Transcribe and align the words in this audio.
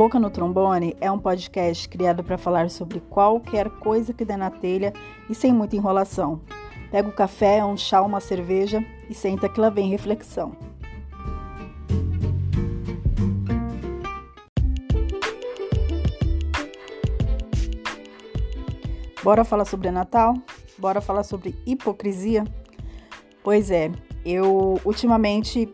Boca 0.00 0.18
no 0.18 0.30
Trombone 0.30 0.96
é 0.98 1.12
um 1.12 1.18
podcast 1.18 1.86
criado 1.86 2.24
para 2.24 2.38
falar 2.38 2.70
sobre 2.70 3.00
qualquer 3.00 3.68
coisa 3.68 4.14
que 4.14 4.24
der 4.24 4.38
na 4.38 4.50
telha 4.50 4.94
e 5.28 5.34
sem 5.34 5.52
muita 5.52 5.76
enrolação. 5.76 6.40
Pega 6.90 7.06
o 7.06 7.12
café, 7.12 7.62
um 7.62 7.76
chá, 7.76 8.00
uma 8.00 8.18
cerveja 8.18 8.82
e 9.10 9.14
senta 9.14 9.46
que 9.46 9.60
lá 9.60 9.68
vem 9.68 9.90
reflexão. 9.90 10.56
Bora 19.22 19.44
falar 19.44 19.66
sobre 19.66 19.90
Natal? 19.90 20.34
Bora 20.78 21.02
falar 21.02 21.24
sobre 21.24 21.54
hipocrisia? 21.66 22.44
Pois 23.44 23.70
é, 23.70 23.92
eu 24.24 24.80
ultimamente 24.82 25.70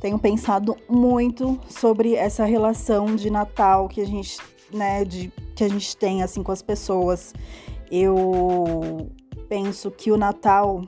tenho 0.00 0.18
pensado 0.18 0.76
muito 0.88 1.58
sobre 1.68 2.14
essa 2.14 2.44
relação 2.44 3.16
de 3.16 3.30
Natal 3.30 3.88
que 3.88 4.00
a 4.00 4.06
gente, 4.06 4.38
né, 4.72 5.04
de, 5.04 5.32
que 5.54 5.64
a 5.64 5.68
gente 5.68 5.96
tem 5.96 6.22
assim 6.22 6.42
com 6.42 6.52
as 6.52 6.62
pessoas. 6.62 7.34
Eu 7.90 9.10
penso 9.48 9.90
que 9.90 10.12
o 10.12 10.16
Natal 10.16 10.82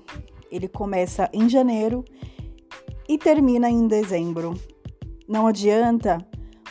ele 0.51 0.69
começa 0.69 1.29
em 1.33 1.49
janeiro 1.49 2.05
e 3.09 3.19
termina 3.19 3.69
em 3.69 3.87
dezembro. 3.87 4.55
Não 5.29 5.47
adianta 5.47 6.19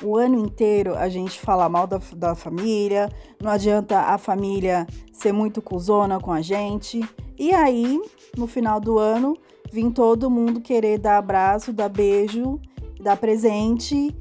o 0.01 0.15
ano 0.15 0.37
inteiro 0.37 0.95
a 0.95 1.09
gente 1.09 1.39
falar 1.39 1.67
mal 1.67 1.85
da, 1.85 1.99
da 2.15 2.35
família, 2.35 3.09
não 3.41 3.51
adianta 3.51 3.99
a 3.99 4.17
família 4.17 4.87
ser 5.11 5.33
muito 5.33 5.61
cuzona 5.61 6.19
com 6.19 6.31
a 6.31 6.41
gente. 6.41 7.01
E 7.37 7.53
aí, 7.53 8.01
no 8.37 8.47
final 8.47 8.79
do 8.79 8.97
ano, 8.97 9.35
Vim 9.71 9.91
todo 9.91 10.29
mundo 10.29 10.61
querer 10.61 10.97
dar 10.97 11.17
abraço, 11.17 11.71
dar 11.71 11.89
beijo, 11.89 12.59
dar 12.99 13.15
presente, 13.17 14.15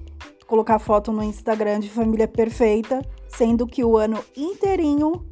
colocar 0.46 0.78
foto 0.78 1.10
no 1.10 1.22
Instagram 1.22 1.80
de 1.80 1.88
família 1.88 2.28
perfeita, 2.28 3.02
sendo 3.28 3.66
que 3.66 3.82
o 3.82 3.96
ano 3.96 4.22
inteirinho 4.36 5.26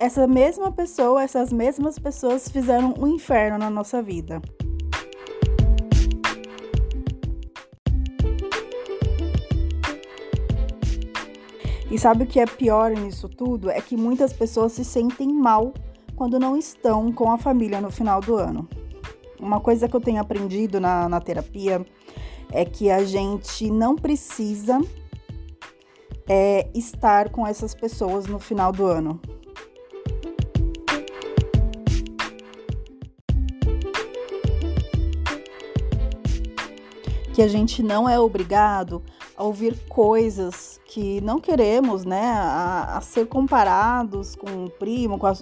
essa 0.00 0.26
mesma 0.26 0.70
pessoa, 0.70 1.22
essas 1.22 1.52
mesmas 1.52 1.98
pessoas 1.98 2.48
fizeram 2.48 2.94
um 2.98 3.06
inferno 3.08 3.58
na 3.58 3.68
nossa 3.68 4.00
vida. 4.00 4.40
E 11.90 11.98
sabe 11.98 12.24
o 12.24 12.26
que 12.26 12.38
é 12.38 12.46
pior 12.46 12.90
nisso 12.90 13.28
tudo? 13.28 13.70
É 13.70 13.80
que 13.80 13.96
muitas 13.96 14.32
pessoas 14.32 14.72
se 14.72 14.84
sentem 14.84 15.32
mal 15.32 15.72
quando 16.14 16.38
não 16.38 16.56
estão 16.56 17.10
com 17.10 17.32
a 17.32 17.38
família 17.38 17.80
no 17.80 17.90
final 17.90 18.20
do 18.20 18.36
ano. 18.36 18.68
Uma 19.40 19.60
coisa 19.60 19.88
que 19.88 19.94
eu 19.94 20.00
tenho 20.00 20.20
aprendido 20.20 20.80
na, 20.80 21.08
na 21.08 21.20
terapia 21.20 21.84
é 22.52 22.64
que 22.64 22.90
a 22.90 23.04
gente 23.04 23.70
não 23.70 23.94
precisa 23.94 24.80
é, 26.28 26.68
estar 26.74 27.30
com 27.30 27.46
essas 27.46 27.74
pessoas 27.74 28.26
no 28.26 28.38
final 28.38 28.72
do 28.72 28.86
ano. 28.86 29.20
Que 37.32 37.42
a 37.42 37.48
gente 37.48 37.82
não 37.82 38.08
é 38.08 38.18
obrigado 38.18 39.02
a 39.38 39.44
ouvir 39.44 39.78
coisas 39.88 40.80
que 40.84 41.20
não 41.20 41.38
queremos, 41.38 42.04
né? 42.04 42.32
A, 42.32 42.96
a 42.96 43.00
ser 43.00 43.28
comparados 43.28 44.34
com 44.34 44.64
o 44.64 44.70
primo, 44.70 45.16
com 45.16 45.28
a, 45.28 45.34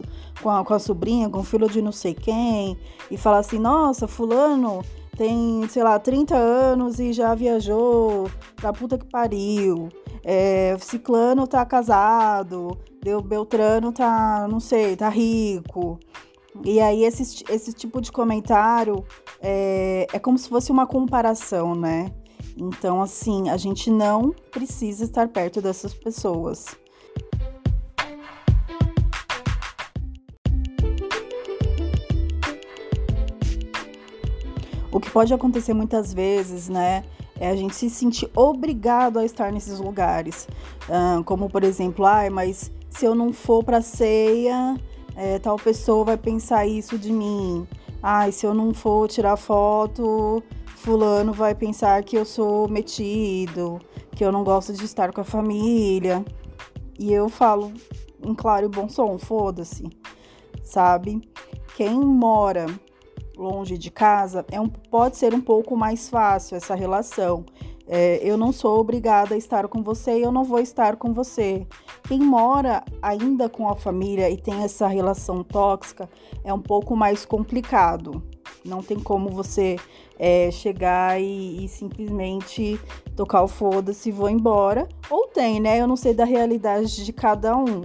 com 0.43 0.51
a, 0.51 0.63
com 0.63 0.75
a 0.75 0.79
sobrinha, 0.79 1.31
com 1.31 1.39
o 1.39 1.43
filho 1.43 1.67
de 1.67 1.81
não 1.81 1.93
sei 1.93 2.13
quem, 2.13 2.79
e 3.11 3.17
falar 3.17 3.39
assim: 3.39 3.59
nossa, 3.59 4.07
Fulano 4.07 4.85
tem, 5.17 5.67
sei 5.71 5.83
lá, 5.83 5.99
30 5.99 6.37
anos 6.37 7.01
e 7.01 7.11
já 7.15 7.35
viajou 7.35 8.29
pra 8.55 8.71
puta 8.71 8.99
que 8.99 9.07
pariu. 9.07 9.89
É, 10.23 10.77
Ciclano 10.79 11.47
tá 11.47 11.65
casado, 11.65 12.77
deu 13.03 13.23
Beltrano 13.23 13.93
tá, 13.93 14.47
não 14.47 14.61
sei, 14.61 14.95
tá 14.95 15.09
rico. 15.09 15.99
E 16.63 16.81
aí 16.81 17.03
esse, 17.03 17.45
esse 17.49 17.73
tipo 17.73 18.03
de 18.03 18.13
comentário 18.13 19.03
é, 19.41 20.07
é 20.13 20.19
como 20.19 20.37
se 20.37 20.51
fosse 20.51 20.71
uma 20.71 20.87
comparação, 20.87 21.75
né? 21.75 22.13
Então, 22.57 23.03
assim, 23.03 23.51
a 23.51 23.57
gente 23.57 23.91
não 23.91 24.35
precisa 24.51 25.05
estar 25.05 25.29
perto 25.29 25.61
dessas 25.61 25.93
pessoas. 25.93 26.65
O 34.91 34.99
que 34.99 35.11
pode 35.11 35.35
acontecer 35.35 35.75
muitas 35.75 36.15
vezes, 36.15 36.71
né, 36.71 37.05
é 37.39 37.51
a 37.51 37.57
gente 37.57 37.75
se 37.75 37.91
sentir 37.91 38.31
obrigado 38.35 39.19
a 39.19 39.25
estar 39.27 39.53
nesses 39.53 39.79
lugares. 39.79 40.49
como, 41.27 41.51
por 41.51 41.63
exemplo, 41.63 42.07
ai, 42.07 42.31
mas 42.31 42.73
se 42.89 43.05
eu 43.05 43.15
não 43.15 43.31
for 43.33 43.63
para 43.63 43.83
ceia, 43.83 44.75
é, 45.15 45.39
tal 45.39 45.57
pessoa 45.57 46.05
vai 46.05 46.17
pensar 46.17 46.67
isso 46.67 46.97
de 46.97 47.13
mim. 47.13 47.67
Ai, 48.03 48.33
se 48.33 48.47
eu 48.47 48.55
não 48.55 48.73
for 48.73 49.09
tirar 49.09 49.37
foto, 49.37 50.43
fulano 50.87 51.33
vai 51.33 51.53
pensar 51.53 52.05
que 52.05 52.17
eu 52.17 52.25
sou 52.25 52.69
metido, 52.69 53.81
que 54.13 54.25
eu 54.25 54.31
não 54.31 54.45
gosto 54.45 54.73
de 54.73 54.85
estar 54.85 55.13
com 55.13 55.21
a 55.21 55.25
família. 55.25 56.25
E 56.97 57.13
eu 57.13 57.29
falo 57.29 57.73
em 58.25 58.33
claro 58.33 58.67
e 58.67 58.69
bom 58.69 58.89
som, 58.89 59.19
foda-se, 59.19 59.85
sabe? 60.63 61.29
Quem 61.75 61.99
mora 61.99 62.67
longe 63.37 63.77
de 63.77 63.91
casa 63.91 64.47
é 64.49 64.61
um, 64.61 64.69
pode 64.69 65.17
ser 65.17 65.35
um 65.35 65.41
pouco 65.41 65.77
mais 65.77 66.09
fácil 66.09 66.57
essa 66.57 66.77
relação. 66.77 67.45
É, 67.89 68.21
eu 68.23 68.37
não 68.37 68.53
sou 68.53 68.79
obrigada 68.79 69.35
a 69.35 69.39
estar 69.39 69.67
com 69.67 69.83
você 69.83 70.21
e 70.21 70.23
eu 70.23 70.31
não 70.31 70.45
vou 70.45 70.61
estar 70.61 70.95
com 70.95 71.13
você. 71.13 71.67
Quem 72.07 72.21
mora 72.21 72.85
ainda 73.03 73.49
com 73.49 73.69
a 73.69 73.75
família 73.75 74.31
e 74.31 74.37
tem 74.37 74.63
essa 74.63 74.87
relação 74.87 75.43
tóxica 75.43 76.09
é 76.45 76.55
um 76.55 76.63
pouco 76.63 76.95
mais 76.95 77.27
complicado. 77.27 78.23
Não 78.67 78.83
tem 78.83 78.99
como 78.99 79.31
você 79.31 79.77
é, 80.19 80.51
chegar 80.51 81.21
e, 81.21 81.65
e, 81.65 81.69
simplesmente 81.69 82.81
tocar 83.15 83.43
o 83.43 83.49
foda-se 83.49 84.09
e 84.09 84.13
vou 84.13 84.29
embora. 84.29 84.89
Ou 85.11 85.27
tem, 85.29 85.61
né? 85.61 85.81
Eu 85.81 85.87
não 85.87 85.97
sei 85.97 86.15
da 86.15 86.25
realidade 86.25 87.05
de 87.05 87.13
cada 87.13 87.57
um. 87.57 87.85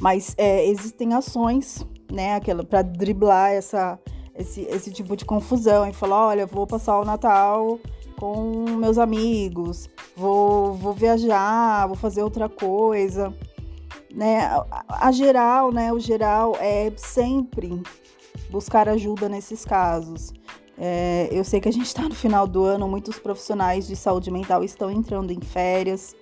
Mas 0.00 0.34
é, 0.36 0.66
existem 0.66 1.14
ações, 1.14 1.86
né? 2.10 2.34
Aquela 2.34 2.64
para 2.64 2.82
driblar 2.82 3.52
essa, 3.52 3.98
esse, 4.34 4.62
esse 4.62 4.90
tipo 4.90 5.16
de 5.16 5.24
confusão 5.24 5.86
e 5.88 5.92
falar, 5.92 6.28
olha, 6.28 6.46
vou 6.46 6.66
passar 6.66 6.98
o 7.00 7.04
Natal 7.04 7.78
com 8.16 8.64
meus 8.78 8.98
amigos, 8.98 9.88
vou, 10.16 10.72
vou 10.74 10.92
viajar, 10.92 11.86
vou 11.86 11.96
fazer 11.96 12.22
outra 12.22 12.48
coisa. 12.48 13.34
Né? 14.12 14.44
A, 14.44 15.08
a 15.08 15.12
geral, 15.12 15.72
né? 15.72 15.92
O 15.92 15.98
geral 15.98 16.56
é 16.60 16.92
sempre 16.96 17.82
buscar 18.54 18.88
ajuda 18.88 19.28
nesses 19.28 19.64
casos. 19.64 20.32
É, 20.78 21.28
eu 21.32 21.42
sei 21.42 21.60
que 21.60 21.68
a 21.68 21.72
gente 21.72 21.86
está 21.86 22.02
no 22.08 22.14
final 22.14 22.46
do 22.46 22.64
ano, 22.64 22.86
muitos 22.86 23.18
profissionais 23.18 23.86
de 23.86 23.96
saúde 23.96 24.30
mental 24.30 24.62
estão 24.62 24.88
entrando 24.90 25.32
em 25.32 25.40
férias, 25.40 26.14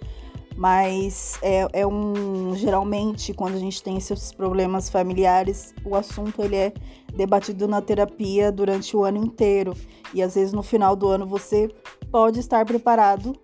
mas 0.57 1.39
é, 1.43 1.67
é, 1.75 1.87
um 1.87 2.55
geralmente 2.57 3.35
quando 3.35 3.55
a 3.55 3.59
gente 3.59 3.83
tem 3.83 3.99
esses 3.99 4.33
problemas 4.33 4.89
familiares, 4.89 5.75
o 5.85 5.95
assunto 5.95 6.41
ele 6.43 6.57
é 6.57 6.73
debatido 7.15 7.69
na 7.69 7.83
terapia 7.83 8.51
durante 8.51 8.97
o 8.97 9.05
ano 9.05 9.19
inteiro 9.19 9.75
e 10.15 10.23
às 10.23 10.35
vezes 10.35 10.55
no 10.55 10.63
final 10.63 10.97
do 10.97 11.09
ano 11.09 11.27
você 11.27 11.69
pode 12.11 12.41
estar 12.41 12.65
preparado 12.65 13.35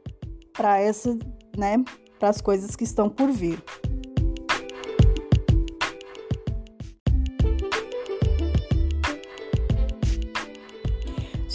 para 0.54 0.80
essa, 0.80 1.16
né, 1.56 1.82
para 2.18 2.30
as 2.30 2.40
coisas 2.40 2.74
que 2.74 2.84
estão 2.84 3.08
por 3.08 3.30
vir. 3.30 3.62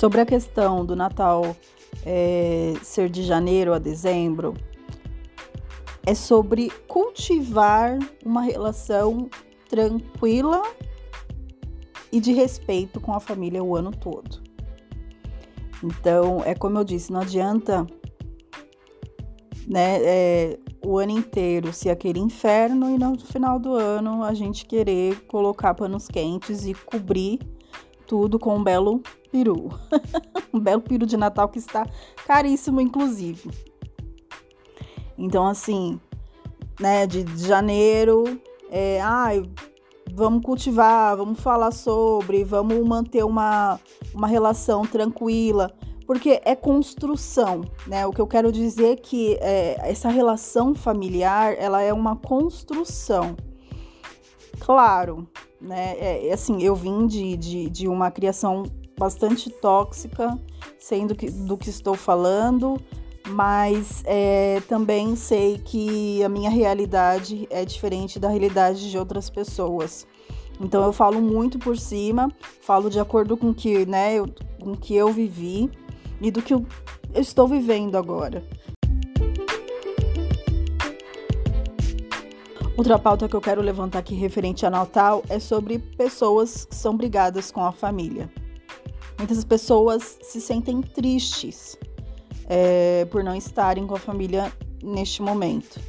Sobre 0.03 0.19
a 0.19 0.25
questão 0.25 0.85
do 0.85 0.97
Natal 0.97 1.55
é, 2.05 2.73
ser 2.83 3.07
de 3.09 3.23
janeiro 3.23 3.73
a 3.73 3.79
dezembro, 3.79 4.53
é 6.05 6.13
sobre 6.13 6.69
cultivar 6.89 7.97
uma 8.25 8.41
relação 8.41 9.29
tranquila 9.69 10.61
e 12.11 12.19
de 12.19 12.33
respeito 12.33 12.99
com 12.99 13.13
a 13.13 13.19
família 13.21 13.63
o 13.63 13.77
ano 13.77 13.91
todo. 13.91 14.43
Então, 15.81 16.43
é 16.43 16.53
como 16.53 16.77
eu 16.79 16.83
disse, 16.83 17.09
não 17.09 17.21
adianta 17.21 17.87
né, 19.65 19.99
é, 20.03 20.59
o 20.85 20.97
ano 20.97 21.13
inteiro 21.13 21.71
ser 21.71 21.91
aquele 21.91 22.19
inferno 22.19 22.89
e 22.89 22.97
no 22.97 23.17
final 23.17 23.57
do 23.57 23.73
ano 23.73 24.21
a 24.21 24.33
gente 24.33 24.65
querer 24.65 25.21
colocar 25.27 25.73
panos 25.73 26.09
quentes 26.09 26.65
e 26.65 26.73
cobrir 26.73 27.39
tudo 28.07 28.37
com 28.39 28.55
um 28.55 28.63
belo 28.63 29.01
peru. 29.31 29.69
um 30.53 30.59
belo 30.59 30.81
peru 30.81 31.05
de 31.05 31.17
Natal 31.17 31.49
que 31.49 31.59
está 31.59 31.87
caríssimo, 32.25 32.79
inclusive. 32.79 33.49
Então, 35.17 35.45
assim, 35.45 35.99
né, 36.79 37.05
de, 37.05 37.25
janeiro, 37.37 38.39
é, 38.69 38.99
ai, 39.01 39.43
vamos 40.13 40.43
cultivar, 40.43 41.15
vamos 41.17 41.39
falar 41.39 41.71
sobre, 41.71 42.43
vamos 42.43 42.85
manter 42.87 43.23
uma, 43.23 43.79
uma 44.13 44.27
relação 44.27 44.83
tranquila. 44.83 45.71
porque 46.05 46.41
é 46.43 46.55
construção, 46.55 47.61
né? 47.87 48.05
O 48.05 48.11
que 48.11 48.19
eu 48.19 48.27
quero 48.27 48.51
dizer 48.51 48.91
é 48.91 48.95
que 48.95 49.37
é, 49.41 49.77
essa 49.89 50.09
relação 50.09 50.75
familiar, 50.75 51.55
ela 51.57 51.81
é 51.81 51.93
uma 51.93 52.15
construção. 52.15 53.35
Claro, 54.59 55.27
né? 55.59 55.95
É, 55.97 56.27
é, 56.27 56.33
assim, 56.33 56.61
eu 56.61 56.75
vim 56.75 57.07
de, 57.07 57.37
de, 57.37 57.69
de 57.69 57.87
uma 57.87 58.11
criação 58.11 58.63
bastante 58.97 59.49
tóxica, 59.49 60.37
sendo 60.79 61.15
que, 61.15 61.29
do 61.29 61.57
que 61.57 61.69
estou 61.69 61.95
falando, 61.95 62.79
mas 63.29 64.03
é, 64.05 64.61
também 64.67 65.15
sei 65.15 65.57
que 65.57 66.23
a 66.23 66.29
minha 66.29 66.49
realidade 66.49 67.47
é 67.49 67.65
diferente 67.65 68.19
da 68.19 68.29
realidade 68.29 68.89
de 68.89 68.97
outras 68.97 69.29
pessoas. 69.29 70.05
Então 70.59 70.83
eu 70.83 70.93
falo 70.93 71.19
muito 71.19 71.57
por 71.57 71.77
cima, 71.77 72.29
falo 72.61 72.89
de 72.89 72.99
acordo 72.99 73.35
com 73.35 73.53
que, 73.53 73.85
né, 73.85 74.15
eu, 74.15 74.27
com 74.61 74.75
que 74.75 74.95
eu 74.95 75.11
vivi 75.11 75.69
e 76.21 76.29
do 76.29 76.41
que 76.41 76.53
eu 76.53 76.65
estou 77.15 77.47
vivendo 77.47 77.95
agora. 77.95 78.43
Outra 82.75 82.97
pauta 82.97 83.29
que 83.29 83.35
eu 83.35 83.41
quero 83.41 83.61
levantar 83.61 83.99
aqui 83.99 84.15
referente 84.15 84.65
a 84.65 84.69
Natal 84.69 85.23
é 85.29 85.37
sobre 85.37 85.77
pessoas 85.77 86.65
que 86.65 86.75
são 86.75 86.97
brigadas 86.97 87.51
com 87.51 87.63
a 87.63 87.71
família. 87.71 88.31
Muitas 89.15 89.45
pessoas 89.45 90.17
se 90.23 90.41
sentem 90.41 90.81
tristes 90.81 91.77
é, 92.47 93.05
por 93.05 93.23
não 93.23 93.35
estarem 93.35 93.85
com 93.85 93.95
a 93.95 93.99
família 93.99 94.51
neste 94.83 95.21
momento, 95.21 95.79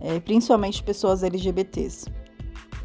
é, 0.00 0.18
principalmente 0.18 0.82
pessoas 0.82 1.22
LGBTs. 1.22 2.06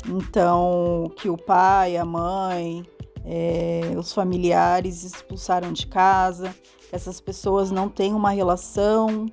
Então, 0.05 1.09
que 1.15 1.29
o 1.29 1.37
pai, 1.37 1.95
a 1.95 2.03
mãe, 2.03 2.85
é, 3.23 3.93
os 3.97 4.11
familiares 4.11 5.05
expulsaram 5.05 5.71
de 5.71 5.87
casa, 5.87 6.53
essas 6.91 7.21
pessoas 7.21 7.71
não 7.71 7.87
têm 7.87 8.13
uma 8.13 8.31
relação 8.31 9.27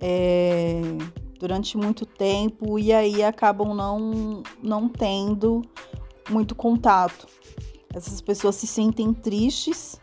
é, 0.00 0.80
durante 1.40 1.76
muito 1.76 2.06
tempo 2.06 2.78
e 2.78 2.92
aí 2.92 3.24
acabam 3.24 3.74
não, 3.74 4.42
não 4.62 4.88
tendo 4.88 5.62
muito 6.28 6.54
contato. 6.54 7.26
Essas 7.92 8.20
pessoas 8.20 8.54
se 8.54 8.68
sentem 8.68 9.12
tristes 9.12 9.98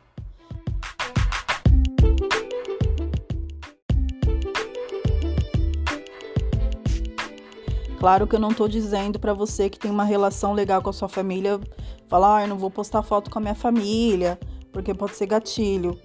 Claro 8.00 8.28
que 8.28 8.36
eu 8.36 8.40
não 8.40 8.54
tô 8.54 8.68
dizendo 8.68 9.20
para 9.20 9.34
você 9.34 9.70
que 9.70 9.80
tem 9.80 9.90
uma 9.90 10.04
relação 10.04 10.54
legal 10.54 10.82
com 10.84 10.90
a 10.90 10.94
sua 10.94 11.10
família, 11.10 11.60
falar, 12.08 12.38
ah, 12.38 12.42
eu 12.44 12.48
não 12.48 12.58
vou 12.58 12.70
postar 12.70 13.02
foto 13.02 13.30
com 13.30 13.40
a 13.40 13.42
minha 13.42 13.56
família, 13.56 14.40
porque 14.72 14.94
pode 14.94 15.16
ser 15.16 15.26
gatilho. 15.26 16.00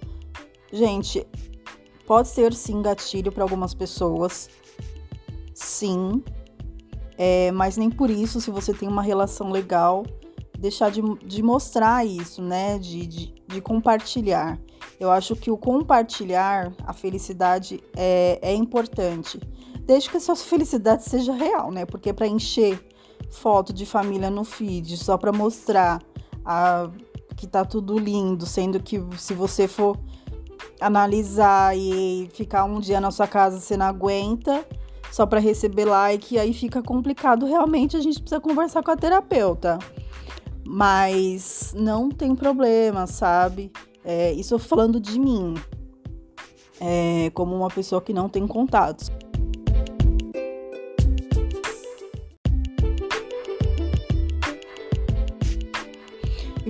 Gente, 0.71 1.25
pode 2.07 2.29
ser 2.29 2.51
sim 2.53 2.81
gatilho 2.81 3.31
para 3.31 3.43
algumas 3.43 3.75
pessoas. 3.75 4.49
Sim. 5.53 6.23
É, 7.17 7.51
mas 7.51 7.77
nem 7.77 7.89
por 7.89 8.09
isso, 8.09 8.41
se 8.41 8.49
você 8.49 8.73
tem 8.73 8.87
uma 8.89 9.01
relação 9.01 9.51
legal, 9.51 10.03
deixar 10.57 10.89
de, 10.89 11.01
de 11.25 11.43
mostrar 11.43 12.05
isso, 12.05 12.41
né? 12.41 12.79
De, 12.79 13.05
de, 13.05 13.33
de, 13.47 13.61
compartilhar. 13.61 14.59
Eu 14.99 15.11
acho 15.11 15.35
que 15.35 15.51
o 15.51 15.57
compartilhar 15.57 16.73
a 16.85 16.93
felicidade 16.93 17.83
é, 17.95 18.39
é 18.41 18.53
importante 18.53 19.39
desde 19.85 20.09
que 20.09 20.17
a 20.17 20.19
sua 20.19 20.35
felicidade 20.35 21.03
seja 21.03 21.33
real, 21.33 21.71
né? 21.71 21.85
Porque 21.85 22.13
para 22.13 22.27
encher 22.27 22.79
foto 23.31 23.73
de 23.73 23.85
família 23.85 24.29
no 24.29 24.43
feed 24.43 24.97
só 24.97 25.17
para 25.17 25.31
mostrar 25.31 26.01
a, 26.45 26.89
que 27.35 27.47
tá 27.47 27.65
tudo 27.65 27.97
lindo, 27.97 28.45
sendo 28.45 28.81
que 28.81 29.03
se 29.17 29.33
você 29.33 29.67
for 29.67 29.97
analisar 30.79 31.77
e 31.77 32.29
ficar 32.33 32.63
um 32.63 32.79
dia 32.79 32.99
na 33.01 33.11
sua 33.11 33.27
casa 33.27 33.59
você 33.59 33.75
não 33.75 33.85
aguenta 33.85 34.65
só 35.13 35.27
para 35.27 35.39
receber 35.39 35.85
like, 35.85 36.39
aí 36.39 36.51
fica 36.51 36.81
complicado. 36.81 37.45
Realmente 37.45 37.95
a 37.95 38.01
gente 38.01 38.19
precisa 38.19 38.41
conversar 38.41 38.81
com 38.81 38.89
a 38.89 38.97
terapeuta. 38.97 39.77
Mas 40.65 41.71
não 41.77 42.09
tem 42.09 42.35
problema, 42.35 43.05
sabe? 43.05 43.71
É, 44.03 44.33
isso 44.33 44.57
falando 44.57 44.99
de 44.99 45.19
mim, 45.19 45.53
é, 46.81 47.29
como 47.35 47.55
uma 47.55 47.67
pessoa 47.69 48.01
que 48.01 48.11
não 48.11 48.27
tem 48.27 48.47
contatos. 48.47 49.11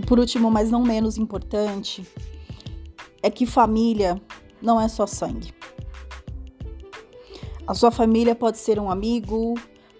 por 0.05 0.19
último, 0.19 0.51
mas 0.51 0.69
não 0.69 0.83
menos 0.83 1.17
importante, 1.17 2.05
é 3.21 3.29
que 3.31 3.45
família 3.45 4.21
não 4.61 4.79
é 4.79 4.89
só 4.89 5.07
sangue. 5.07 5.53
A 7.65 7.73
sua 7.73 7.91
família 7.91 8.35
pode 8.35 8.57
ser 8.57 8.77
um 8.77 8.91
amigo, 8.91 9.53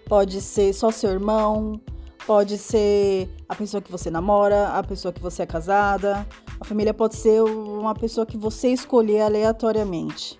pode 0.06 0.40
ser 0.42 0.74
só 0.74 0.90
seu 0.90 1.10
irmão, 1.10 1.80
pode 2.26 2.58
ser 2.58 3.28
a 3.48 3.54
pessoa 3.54 3.80
que 3.80 3.90
você 3.90 4.10
namora, 4.10 4.68
a 4.68 4.82
pessoa 4.82 5.12
que 5.12 5.20
você 5.20 5.42
é 5.42 5.46
casada. 5.46 6.26
A 6.60 6.64
família 6.64 6.92
pode 6.92 7.16
ser 7.16 7.42
uma 7.42 7.94
pessoa 7.94 8.26
que 8.26 8.36
você 8.36 8.68
escolher 8.68 9.22
aleatoriamente. 9.22 10.38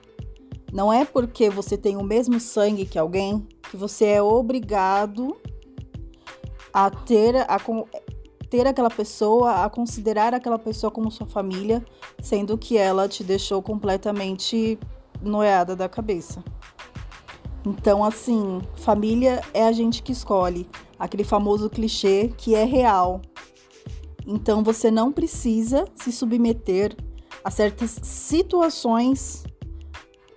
Não 0.70 0.92
é 0.92 1.06
porque 1.06 1.48
você 1.48 1.78
tem 1.78 1.96
o 1.96 2.02
mesmo 2.02 2.38
sangue 2.38 2.84
que 2.84 2.98
alguém 2.98 3.46
que 3.70 3.76
você 3.76 4.04
é 4.04 4.22
obrigado 4.22 5.34
a 6.74 6.90
ter 6.90 7.36
a, 7.36 7.58
ter 8.50 8.66
aquela 8.66 8.90
pessoa, 8.90 9.64
a 9.64 9.70
considerar 9.70 10.34
aquela 10.34 10.58
pessoa 10.58 10.90
como 10.90 11.10
sua 11.10 11.26
família, 11.26 11.82
sendo 12.20 12.58
que 12.58 12.76
ela 12.76 13.08
te 13.08 13.24
deixou 13.24 13.62
completamente 13.62 14.78
noiada 15.22 15.74
da 15.74 15.88
cabeça. 15.88 16.44
Então, 17.66 18.04
assim, 18.04 18.60
família 18.76 19.42
é 19.54 19.64
a 19.64 19.72
gente 19.72 20.02
que 20.02 20.12
escolhe, 20.12 20.68
aquele 20.98 21.24
famoso 21.24 21.70
clichê 21.70 22.32
que 22.36 22.54
é 22.54 22.64
real. 22.64 23.22
Então, 24.26 24.62
você 24.62 24.90
não 24.90 25.10
precisa 25.10 25.86
se 25.94 26.12
submeter 26.12 26.94
a 27.42 27.50
certas 27.50 27.98
situações 28.02 29.44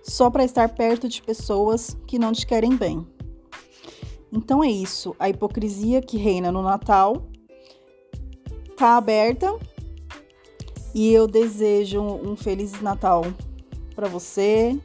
só 0.02 0.30
para 0.30 0.44
estar 0.44 0.68
perto 0.70 1.08
de 1.08 1.22
pessoas 1.22 1.96
que 2.06 2.18
não 2.18 2.32
te 2.32 2.46
querem 2.46 2.74
bem. 2.74 3.06
Então 4.32 4.62
é 4.62 4.70
isso, 4.70 5.14
a 5.18 5.28
hipocrisia 5.28 6.02
que 6.02 6.16
reina 6.18 6.52
no 6.52 6.62
Natal 6.62 7.26
tá 8.76 8.96
aberta 8.96 9.54
e 10.94 11.12
eu 11.12 11.26
desejo 11.26 12.02
um 12.02 12.36
feliz 12.36 12.80
Natal 12.80 13.24
para 13.94 14.08
você. 14.08 14.78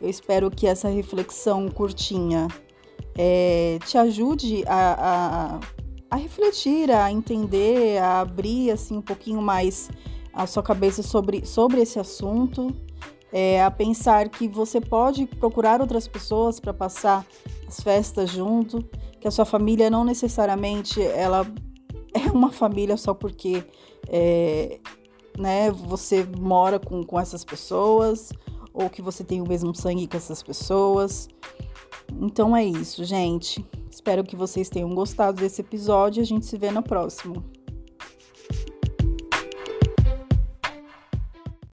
Eu 0.00 0.08
espero 0.08 0.50
que 0.50 0.66
essa 0.66 0.88
reflexão 0.88 1.68
curtinha 1.68 2.48
é, 3.16 3.78
te 3.84 3.98
ajude 3.98 4.64
a, 4.66 5.58
a, 5.58 5.60
a, 6.10 6.16
refletir, 6.16 6.90
a 6.90 7.12
entender, 7.12 7.98
a 7.98 8.20
abrir 8.20 8.70
assim 8.70 8.96
um 8.96 9.02
pouquinho 9.02 9.42
mais 9.42 9.90
a 10.32 10.46
sua 10.46 10.62
cabeça 10.62 11.02
sobre, 11.02 11.44
sobre 11.44 11.82
esse 11.82 11.98
assunto, 11.98 12.74
é, 13.32 13.62
a 13.62 13.70
pensar 13.70 14.28
que 14.28 14.48
você 14.48 14.80
pode 14.80 15.26
procurar 15.26 15.80
outras 15.80 16.08
pessoas 16.08 16.58
para 16.58 16.72
passar 16.72 17.26
as 17.68 17.80
festas 17.80 18.30
junto, 18.30 18.82
que 19.20 19.28
a 19.28 19.30
sua 19.30 19.44
família 19.44 19.90
não 19.90 20.04
necessariamente 20.04 21.02
ela 21.02 21.46
é 22.14 22.30
uma 22.30 22.50
família 22.50 22.96
só 22.96 23.12
porque 23.12 23.62
é, 24.08 24.80
né, 25.38 25.70
você 25.70 26.26
mora 26.38 26.78
com, 26.78 27.04
com 27.04 27.20
essas 27.20 27.44
pessoas 27.44 28.32
ou 28.80 28.90
que 28.90 29.02
você 29.02 29.22
tem 29.22 29.40
o 29.40 29.46
mesmo 29.46 29.74
sangue 29.74 30.06
que 30.06 30.16
essas 30.16 30.42
pessoas. 30.42 31.28
Então 32.20 32.56
é 32.56 32.64
isso, 32.64 33.04
gente. 33.04 33.64
Espero 33.90 34.24
que 34.24 34.34
vocês 34.34 34.68
tenham 34.68 34.94
gostado 34.94 35.40
desse 35.40 35.60
episódio 35.60 36.22
a 36.22 36.26
gente 36.26 36.46
se 36.46 36.56
vê 36.56 36.70
no 36.70 36.82
próximo. 36.82 37.44